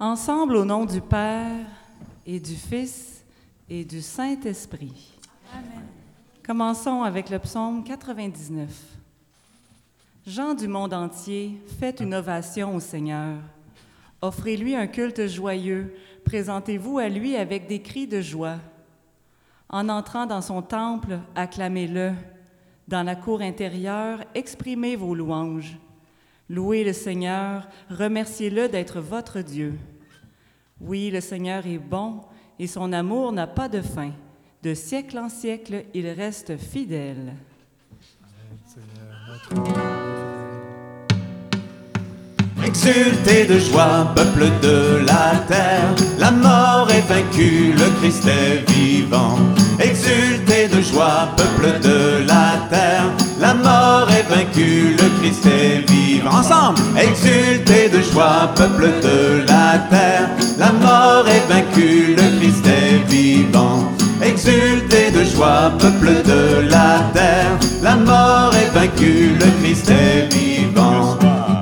[0.00, 1.66] Ensemble au nom du Père
[2.24, 3.24] et du Fils
[3.68, 5.18] et du Saint-Esprit.
[5.52, 5.84] Amen.
[6.46, 8.70] Commençons avec le psaume 99.
[10.24, 13.38] Jean du monde entier, faites une ovation au Seigneur.
[14.22, 15.92] Offrez-lui un culte joyeux,
[16.24, 18.58] présentez-vous à lui avec des cris de joie.
[19.68, 22.12] En entrant dans son temple, acclamez-le.
[22.86, 25.76] Dans la cour intérieure, exprimez vos louanges.
[26.50, 29.74] Louez le Seigneur, remerciez-le d'être votre Dieu.
[30.80, 32.20] Oui, le Seigneur est bon
[32.58, 34.12] et son amour n'a pas de fin.
[34.62, 37.34] De siècle en siècle, il reste fidèle.
[42.64, 49.38] Exultez de joie, peuple de la terre, la mort est vaincue, le Christ est vivant.
[49.80, 53.10] Exultez de joie, peuple de la terre,
[53.48, 56.38] la mort est vaincue, le Christ est vivant.
[56.40, 59.18] Ensemble, exultez de joie, peuple de
[59.50, 63.78] la terre, la mort est vaincue, le Christ est vivant.
[64.20, 71.16] Exultez de joie, peuple de la terre, la mort est vaincue, le Christ est vivant.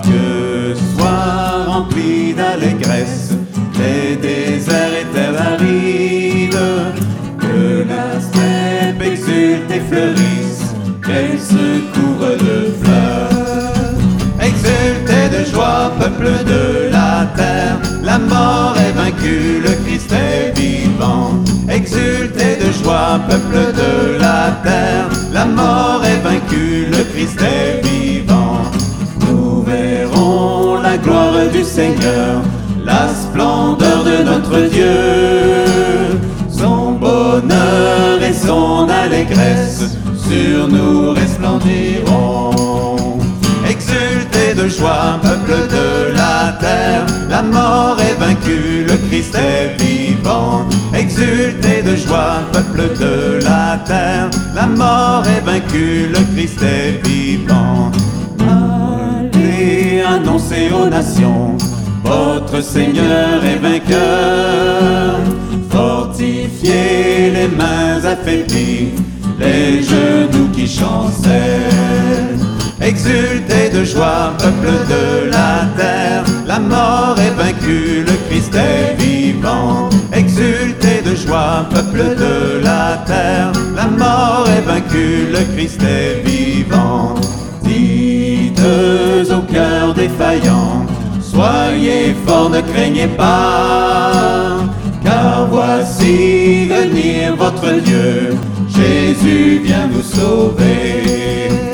[0.08, 3.30] Que soit rempli d'allégresse,
[3.78, 6.68] les déserts étaient arides,
[7.42, 10.45] que la steppe exulte et fleurisse,
[11.16, 13.30] qu'elle se couvre de fleurs.
[14.40, 21.30] Exultez de joie, peuple de la terre, la mort est vaincue, le Christ est vivant.
[21.68, 28.60] Exultez de joie, peuple de la terre, la mort est vaincue, le Christ est vivant.
[29.20, 32.42] Nous verrons la gloire du Seigneur,
[32.84, 35.15] la splendeur de notre Dieu,
[44.78, 50.66] joie, peuple de la terre, la mort est vaincue, le Christ est vivant.
[50.94, 57.90] Exultez de joie, peuple de la terre, la mort est vaincue, le Christ est vivant.
[58.40, 61.56] Allez annoncer aux nations,
[62.04, 65.20] votre Seigneur est vainqueur.
[65.70, 68.94] Fortifiez les mains affaiblies,
[69.38, 72.35] les genoux qui chancellent.
[72.80, 79.88] Exultez de joie, peuple de la terre, la mort est vaincue, le Christ est vivant.
[80.12, 87.14] Exultez de joie, peuple de la terre, la mort est vaincue, le Christ est vivant.
[87.62, 88.60] Dites
[89.30, 90.84] au cœur défaillant,
[91.20, 94.58] soyez forts, ne craignez pas,
[95.02, 98.36] car voici venir votre Dieu,
[98.68, 101.65] Jésus vient vous sauver.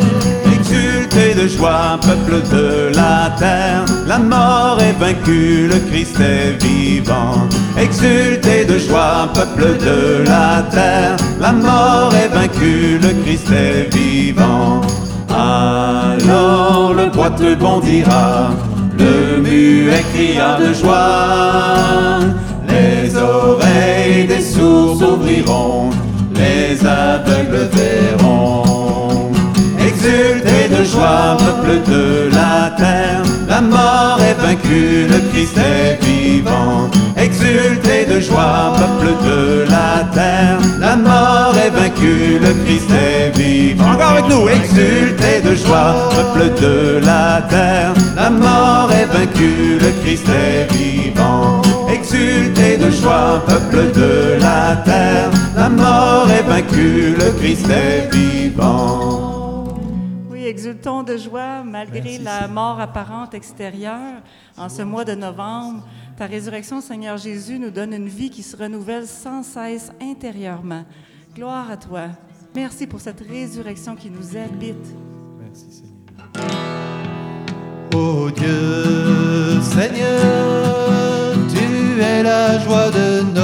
[1.62, 7.46] Peuple de la terre, la mort est vaincue, le Christ est vivant.
[7.78, 14.80] Exultez de joie, peuple de la terre, la mort est vaincue, le Christ est vivant.
[15.28, 18.50] Alors le boiteux bondira,
[18.98, 22.18] le muet cria de joie,
[22.68, 25.90] les oreilles des sourds s'ouvriront,
[26.34, 28.71] les aveugles verront.
[31.80, 36.90] De la terre, la mort est vaincue, le Christ est vivant.
[37.16, 43.92] Exultez de joie, peuple de la terre, la mort est vaincue, le Christ est vivant.
[43.92, 49.90] Encore avec nous, exultez de joie, peuple de la terre, la mort est vaincue, le
[50.02, 51.62] Christ est vivant.
[51.92, 59.31] Exultez de joie, peuple de la terre, la mort est vaincue, le Christ est vivant.
[60.52, 64.20] Exultons de joie malgré la mort apparente extérieure.
[64.58, 65.82] En ce mois de novembre,
[66.18, 70.84] ta résurrection, Seigneur Jésus, nous donne une vie qui se renouvelle sans cesse intérieurement.
[71.34, 72.08] Gloire à toi.
[72.54, 74.94] Merci pour cette résurrection qui nous habite.
[75.40, 75.94] Merci Seigneur.
[77.94, 83.41] Ô Dieu, Seigneur, tu es la joie de nos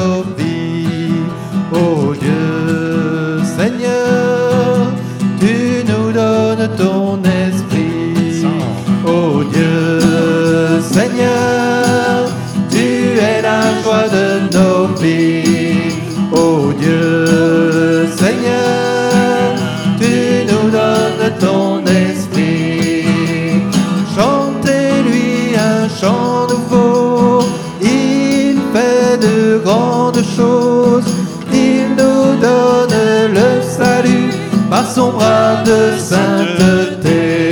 [30.22, 31.04] choses.
[31.52, 32.96] Il nous donne
[33.32, 34.30] le salut
[34.70, 37.50] par son bras de sainteté.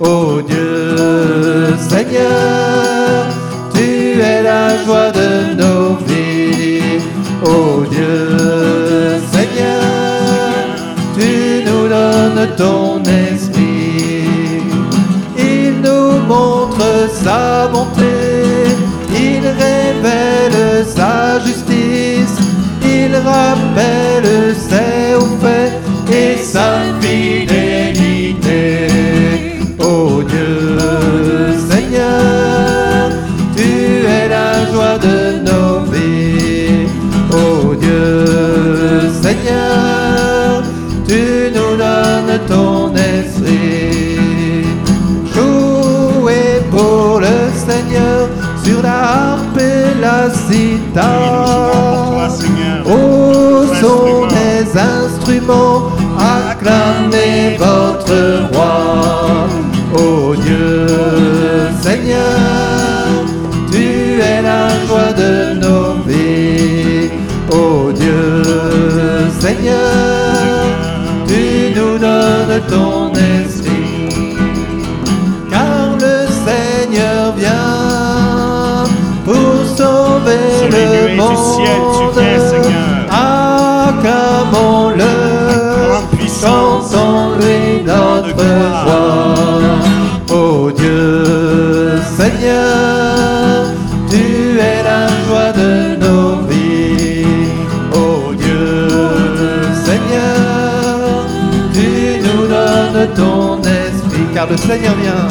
[0.00, 3.26] Ô oh Dieu, Seigneur,
[3.74, 7.00] tu es la joie de nos vies.
[7.44, 10.52] Ô oh Dieu, Seigneur,
[11.16, 12.97] tu nous donnes ton
[23.78, 25.72] rappelle ses hauts faits
[26.12, 27.37] et sa fidélité.
[104.38, 105.26] Car le Seigneur vient,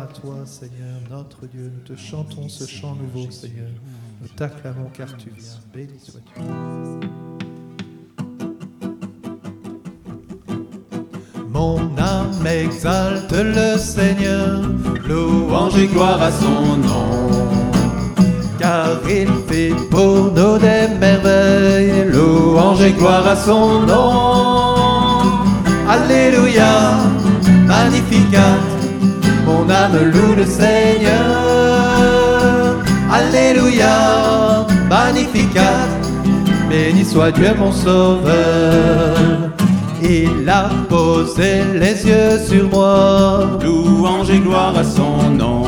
[0.00, 1.70] à toi Seigneur, notre Dieu.
[1.72, 3.68] Nous te chantons ce chant nouveau Seigneur.
[4.20, 5.52] Nous t'acclamons car tu viens.
[5.72, 6.40] Béni sois-tu.
[11.48, 14.62] Mon âme exalte le Seigneur,
[15.06, 17.28] louange et gloire à son nom.
[18.58, 24.74] Car il fait pour nous des merveilles, louange et gloire à son nom.
[25.88, 26.96] Alléluia,
[27.66, 28.56] magnificat,
[29.64, 31.12] mon âme loue le Seigneur.
[33.12, 35.86] Alléluia, magnificat,
[36.68, 39.16] béni soit Dieu mon sauveur.
[40.02, 45.62] Il a posé les yeux sur moi, Louange et gloire à son nom.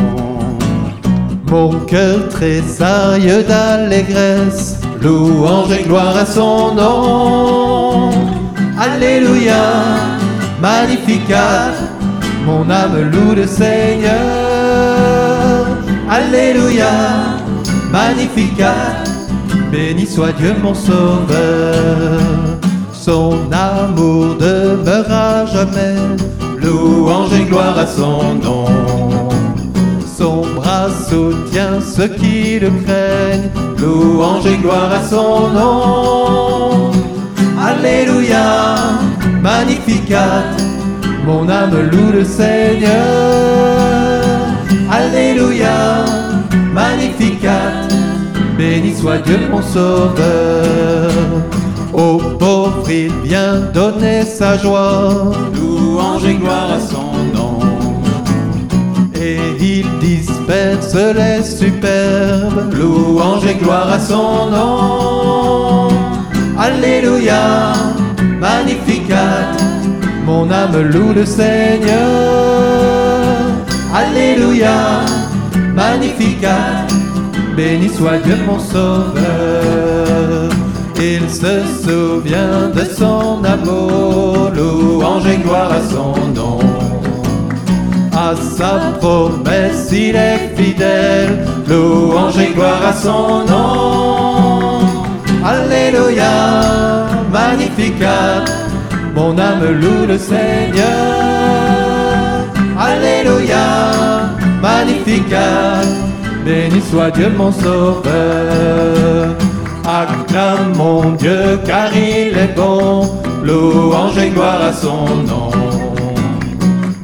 [1.50, 8.10] mon cœur tressaille d'allégresse, louange et gloire à son nom.
[8.78, 9.62] Alléluia,
[10.60, 11.73] magnificat,
[12.47, 14.17] mon âme loue le Seigneur.
[16.09, 16.93] Alléluia,
[17.91, 19.03] magnificat,
[19.73, 22.21] béni soit Dieu mon sauveur.
[22.93, 25.97] Son amour demeure à jamais,
[26.62, 28.67] louange et gloire à son nom.
[30.19, 36.91] Son bras soutient ceux qui le craignent, louange et gloire à son nom.
[37.61, 38.76] Alléluia,
[39.43, 40.45] magnificat,
[41.26, 42.92] mon âme loue le Seigneur.
[44.90, 46.04] Alléluia,
[46.73, 47.73] magnificat,
[48.56, 51.11] béni soit Dieu mon sauveur.
[51.92, 57.59] Au pauvre il vient donner sa joie, Louange et gloire à son nom.
[59.14, 65.88] et il disperse les superbes, louange et gloire à son nom.
[66.59, 67.73] Alléluia,
[68.38, 68.96] magnificat,
[70.37, 71.97] mon âme loue le Seigneur.
[73.95, 74.78] Alléluia,
[75.75, 76.87] magnificat,
[77.57, 80.50] béni soit Dieu mon sauveur.
[81.12, 86.59] Il se souvient de son amour, louange et gloire à son nom.
[88.28, 94.81] À sa promesse, il est fidèle, louange et gloire à son nom.
[95.45, 96.35] Alléluia,
[97.31, 98.45] magnificat,
[99.16, 100.85] mon âme loue le Seigneur.
[102.78, 103.66] Alléluia,
[104.62, 105.80] magnificat,
[106.44, 109.35] Béni soit Dieu mon sauveur.
[109.85, 113.08] Acclame mon Dieu car il est bon,
[113.42, 115.50] louange et gloire à son nom.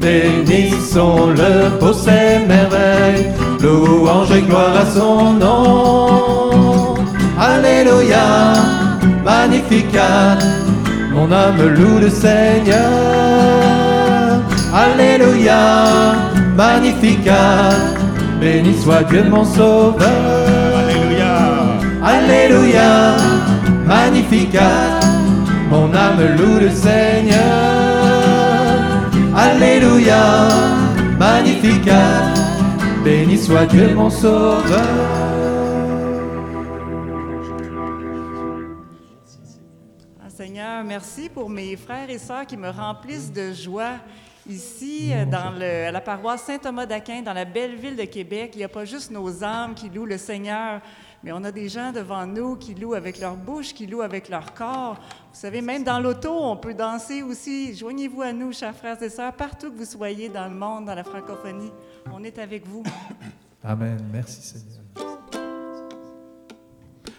[0.00, 3.26] Bénissons-le pour ses merveilles,
[3.62, 6.94] louange et gloire à son nom.
[7.38, 8.52] Alléluia,
[9.24, 10.38] magnificat,
[11.22, 12.80] mon âme loue le Seigneur.
[14.74, 16.14] Alléluia,
[16.56, 17.70] magnificat,
[18.40, 20.10] béni soit Dieu mon sauveur.
[20.80, 21.34] Alléluia.
[22.14, 23.14] Alléluia,
[23.86, 25.00] magnificat,
[25.70, 27.38] mon âme loue le Seigneur.
[29.36, 30.24] Alléluia,
[31.18, 32.34] magnificat,
[33.04, 35.21] béni soit Dieu mon sauveur.
[40.84, 43.94] Merci pour mes frères et sœurs qui me remplissent de joie
[44.48, 48.50] ici euh, dans le- à la paroisse Saint-Thomas d'Aquin, dans la belle ville de Québec.
[48.54, 50.80] Il n'y a pas juste nos âmes qui louent le Seigneur,
[51.22, 54.28] mais on a des gens devant nous qui louent avec leur bouche, qui louent avec
[54.28, 54.96] leur corps.
[55.32, 57.74] Vous savez, même dans l'auto, on peut danser aussi.
[57.76, 60.94] Joignez-vous à nous, chers frères et sœurs, partout que vous soyez dans le monde, dans
[60.94, 61.70] la francophonie.
[62.12, 62.82] On est avec vous.
[63.62, 63.98] Amen.
[64.12, 64.81] Merci Seigneur.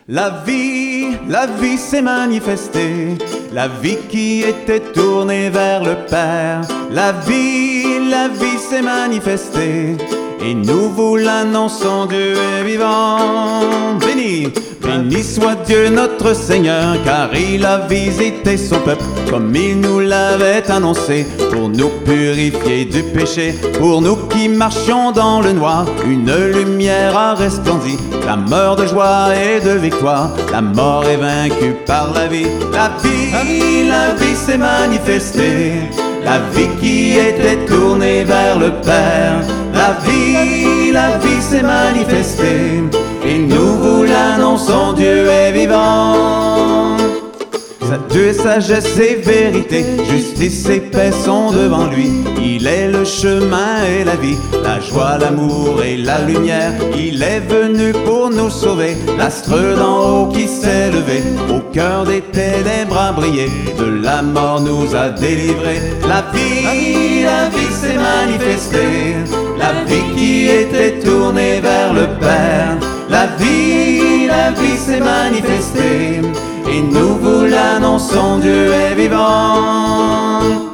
[0.10, 3.17] La vie, la vie s'est manifestée,
[3.53, 6.60] la vie qui était tournée vers le Père.
[6.91, 9.95] La vie, la vie s'est manifestée,
[10.45, 13.97] et nous vous l'annonçons, Dieu est vivant.
[14.00, 14.47] Béni,
[14.81, 20.69] béni soit Dieu notre Seigneur, car il a visité son peuple comme il nous l'avait
[20.69, 27.17] annoncé, pour nous purifier du péché, pour nous qui marchions dans le noir, une lumière
[27.17, 32.47] a resplendi, clameur de joie et de victoire, la mort est vaincue par la vie,
[32.73, 35.73] la vie, la vie s'est manifestée,
[36.23, 39.41] la vie qui était tournée vers le Père,
[39.74, 42.84] la vie, la vie s'est manifestée,
[43.25, 46.98] et nous vous l'annonçons, Dieu est vivant.
[48.10, 52.10] Dieu est sagesse et vérité, justice et paix sont devant lui.
[52.44, 56.74] Il est le chemin et la vie, la joie, l'amour et la lumière.
[56.96, 62.22] Il est venu pour nous sauver, l'astre d'en haut qui s'est levé, au cœur des
[62.22, 63.48] ténèbres a brillé,
[63.80, 65.82] de la mort nous a délivrés.
[66.08, 69.15] La vie, la vie s'est manifestée,
[69.57, 72.77] la vie qui était tournée vers le Père.
[73.10, 76.22] La vie, la vie s'est manifestée,
[76.72, 80.73] et nous vous l'annonçons, Dieu est vivant.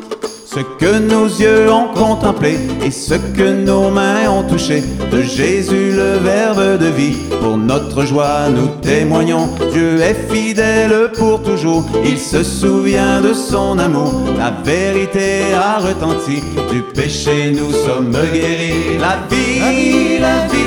[0.59, 5.93] Ce que nos yeux ont contemplé et ce que nos mains ont touché de Jésus
[5.95, 7.15] le Verbe de vie.
[7.41, 11.85] Pour notre joie, nous témoignons, Dieu est fidèle pour toujours.
[12.03, 16.43] Il se souvient de son amour, la vérité a retenti.
[16.69, 18.97] Du péché, nous sommes guéris.
[18.99, 20.58] La vie, la vie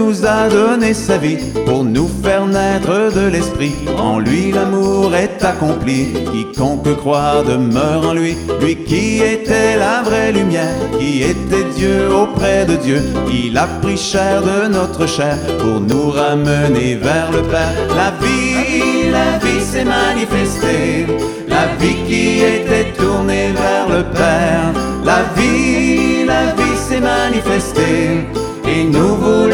[0.00, 3.74] nous a donné sa vie pour nous faire naître de l'Esprit.
[3.98, 6.00] En lui l'amour est accompli.
[6.32, 8.34] Quiconque croit demeure en lui.
[8.60, 13.00] Lui qui était la vraie lumière, qui était Dieu auprès de Dieu.
[13.30, 17.76] Il a pris chair de notre chair pour nous ramener vers le Père.
[18.00, 21.06] La vie, la vie s'est manifestée.
[21.48, 22.26] La vie qui
[22.56, 24.66] était tournée vers le Père.
[25.04, 28.40] La vie, la vie s'est manifestée.
[28.72, 29.48] Et nous vous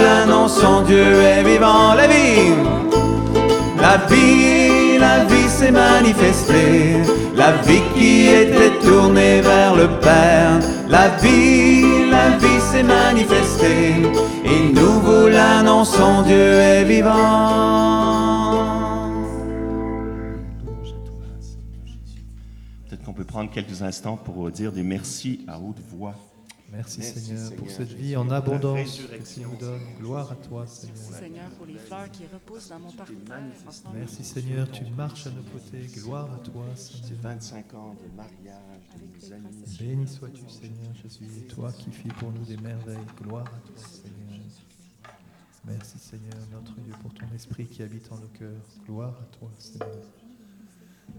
[0.47, 2.55] l'annonçons, Dieu est vivant, la vie.
[3.81, 7.03] La vie, la vie s'est manifestée,
[7.35, 10.61] la vie qui était tournée vers le Père.
[10.89, 13.95] La vie, la vie s'est manifestée,
[14.45, 17.13] et nous vous l'annonçons, Dieu est vivant.
[22.89, 26.15] Peut-être qu'on peut prendre quelques instants pour dire des merci à haute voix.
[26.73, 29.81] Merci, Merci, Seigneur, pour cette vie en abondance que tu nous donnes.
[30.01, 30.97] Gloire à toi, Seigneur.
[30.97, 33.17] Seigneur, pour les fleurs qui repoussent dans mon parterre.
[33.95, 35.87] Merci, Seigneur, tu marches à nos côtés.
[35.95, 37.23] Gloire à toi, Ces Seigneur.
[37.23, 39.65] 25 ans de mariage, de nos amis.
[39.79, 42.99] Béni sois-tu, Seigneur Jésus, et toi qui fis pour nous des merveilles.
[43.23, 44.17] Gloire à toi, Seigneur.
[45.65, 48.63] Merci, Seigneur, notre Dieu, pour ton esprit qui habite en nos cœurs.
[48.87, 49.89] Gloire à toi, Seigneur.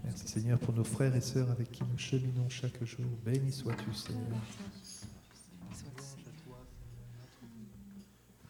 [0.04, 3.06] Merci, Seigneur, pour nos frères et sœurs avec qui nous cheminons chaque jour.
[3.25, 4.24] Béni sois-tu, Seigneur.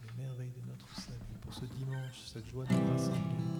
[0.04, 3.57] Les merveilles de notre salut, pour ce dimanche, cette joie de nous rassembler.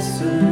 [0.00, 0.49] 思念。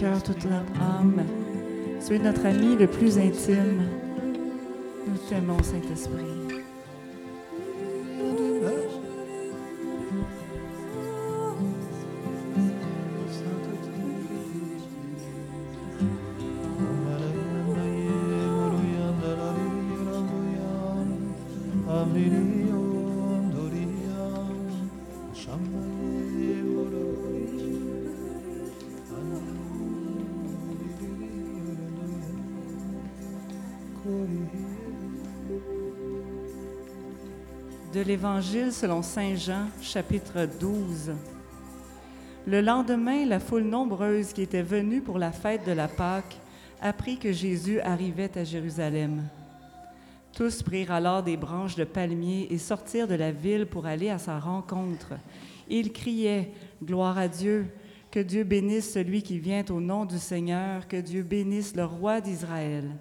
[0.00, 1.22] Cœur, toute notre âme.
[2.06, 3.82] Tu es notre ami le plus intime.
[5.06, 6.40] Nous t'aimons, Saint-Esprit.
[38.00, 41.12] De l'Évangile selon Saint Jean, chapitre 12.
[42.46, 46.38] Le lendemain, la foule nombreuse qui était venue pour la fête de la Pâque
[46.80, 49.24] apprit que Jésus arrivait à Jérusalem.
[50.32, 54.16] Tous prirent alors des branches de palmier et sortirent de la ville pour aller à
[54.16, 55.12] sa rencontre.
[55.68, 57.66] Ils criaient, Gloire à Dieu,
[58.10, 62.22] que Dieu bénisse celui qui vient au nom du Seigneur, que Dieu bénisse le roi
[62.22, 62.96] d'Israël.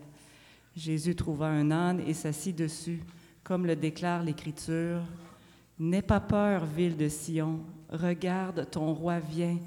[0.76, 3.00] Jésus trouva un âne et s'assit dessus,
[3.44, 5.02] comme le déclare l'Écriture.
[5.78, 9.58] N'aie pas peur, ville de Sion, regarde, ton roi vient,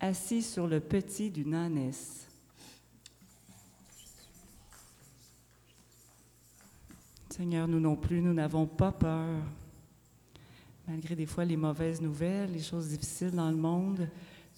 [0.00, 2.26] assis sur le petit d'une ânesse.
[7.30, 9.38] Seigneur, nous non plus, nous n'avons pas peur.
[10.86, 14.08] Malgré des fois les mauvaises nouvelles, les choses difficiles dans le monde,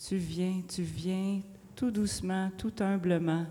[0.08, 1.40] tu viens, tu viens
[1.76, 3.46] tout doucement, tout humblement.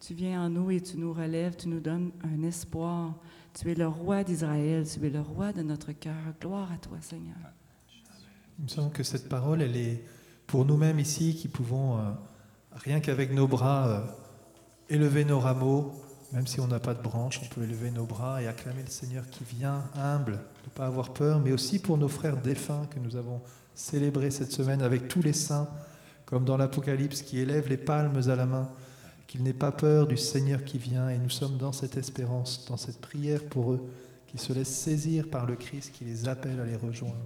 [0.00, 3.14] Tu viens en nous et tu nous relèves, tu nous donnes un espoir.
[3.58, 6.12] Tu es le roi d'Israël, tu es le roi de notre cœur.
[6.40, 7.36] Gloire à toi, Seigneur.
[8.58, 10.04] Il me semble que cette parole, elle est
[10.46, 12.02] pour nous-mêmes ici qui pouvons, euh,
[12.72, 14.00] rien qu'avec nos bras, euh,
[14.90, 15.92] élever nos rameaux,
[16.32, 18.90] même si on n'a pas de branche, on peut élever nos bras et acclamer le
[18.90, 22.98] Seigneur qui vient, humble, ne pas avoir peur, mais aussi pour nos frères défunts que
[22.98, 23.40] nous avons
[23.74, 25.68] célébrés cette semaine avec tous les saints,
[26.26, 28.68] comme dans l'Apocalypse, qui élèvent les palmes à la main,
[29.26, 32.76] qu'ils n'aient pas peur du Seigneur qui vient, et nous sommes dans cette espérance, dans
[32.76, 33.88] cette prière pour eux,
[34.28, 37.16] qui se laissent saisir par le Christ qui les appelle à les rejoindre.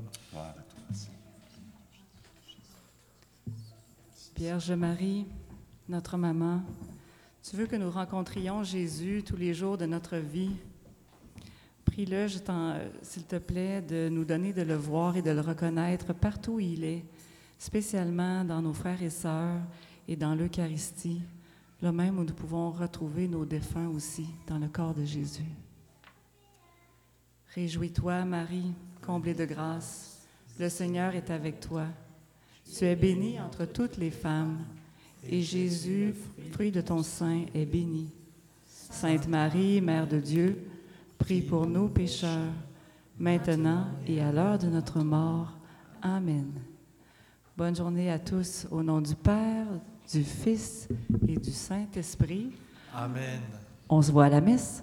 [4.36, 5.26] Vierge Marie,
[5.88, 6.62] notre maman,
[7.42, 10.52] tu veux que nous rencontrions Jésus tous les jours de notre vie.
[11.84, 15.30] Prie-le, je t'en- euh, s'il te plaît, de nous donner de le voir et de
[15.30, 17.04] le reconnaître partout où il est,
[17.58, 19.60] spécialement dans nos frères et sœurs
[20.08, 21.20] et dans l'Eucharistie.
[21.82, 25.44] Là même où nous pouvons retrouver nos défunts aussi dans le corps de Jésus.
[27.54, 28.72] Réjouis-toi, Marie,
[29.04, 30.26] comblée de grâce,
[30.58, 31.86] le Seigneur est avec toi.
[32.64, 34.58] Tu es bénie entre toutes les femmes,
[35.24, 36.14] et Jésus,
[36.52, 38.10] fruit de ton sein, est béni.
[38.66, 40.58] Sainte Marie, Mère de Dieu,
[41.18, 42.52] prie pour nous pécheurs,
[43.18, 45.52] maintenant et à l'heure de notre mort.
[46.02, 46.52] Amen.
[47.56, 49.66] Bonne journée à tous au nom du Père,
[50.12, 50.88] du Fils
[51.28, 52.52] et du Saint-Esprit.
[52.94, 53.40] Amen.
[53.88, 54.82] On se voit à la messe.